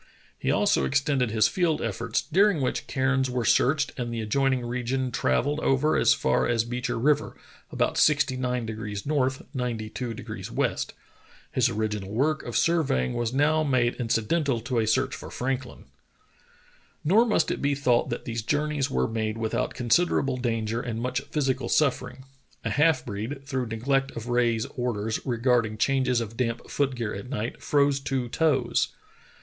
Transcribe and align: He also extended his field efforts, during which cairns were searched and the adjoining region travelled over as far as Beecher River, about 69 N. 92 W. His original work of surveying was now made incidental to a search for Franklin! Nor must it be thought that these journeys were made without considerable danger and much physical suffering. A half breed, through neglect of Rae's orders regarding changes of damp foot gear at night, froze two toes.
He 0.39 0.49
also 0.49 0.83
extended 0.83 1.29
his 1.29 1.47
field 1.47 1.79
efforts, 1.79 2.23
during 2.23 2.59
which 2.59 2.87
cairns 2.87 3.29
were 3.29 3.45
searched 3.45 3.91
and 3.99 4.11
the 4.11 4.21
adjoining 4.21 4.65
region 4.65 5.11
travelled 5.11 5.59
over 5.59 5.95
as 5.95 6.15
far 6.15 6.47
as 6.47 6.63
Beecher 6.63 6.97
River, 6.97 7.37
about 7.71 7.99
69 7.99 8.67
N. 8.67 9.15
92 9.53 10.13
W. 10.15 10.43
His 11.53 11.69
original 11.69 12.09
work 12.11 12.41
of 12.41 12.57
surveying 12.57 13.13
was 13.13 13.31
now 13.31 13.61
made 13.61 13.93
incidental 13.97 14.59
to 14.61 14.79
a 14.79 14.87
search 14.87 15.15
for 15.15 15.29
Franklin! 15.29 15.85
Nor 17.03 17.23
must 17.23 17.51
it 17.51 17.61
be 17.61 17.75
thought 17.75 18.09
that 18.09 18.25
these 18.25 18.41
journeys 18.41 18.89
were 18.89 19.07
made 19.07 19.37
without 19.37 19.75
considerable 19.75 20.37
danger 20.37 20.81
and 20.81 20.99
much 20.99 21.21
physical 21.29 21.69
suffering. 21.69 22.25
A 22.65 22.71
half 22.71 23.05
breed, 23.05 23.45
through 23.45 23.67
neglect 23.67 24.09
of 24.17 24.29
Rae's 24.29 24.65
orders 24.75 25.23
regarding 25.27 25.77
changes 25.77 26.19
of 26.21 26.37
damp 26.37 26.71
foot 26.71 26.95
gear 26.95 27.13
at 27.13 27.29
night, 27.29 27.61
froze 27.61 27.99
two 27.99 28.29
toes. 28.29 28.95